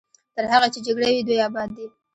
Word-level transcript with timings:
تر 0.35 0.43
هغې 0.51 0.67
چې 0.73 0.79
جګړه 0.85 1.07
وي 1.13 1.21
دوی 1.27 1.39
اباد 1.47 1.69
دي. 1.77 1.87